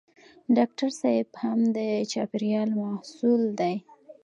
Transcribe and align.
ډاکټر 0.55 0.89
صېب 1.01 1.27
هم 1.43 1.59
د 1.77 1.79
چاپېریال 2.11 2.69
محصول 2.81 3.41
دی. 3.59 3.75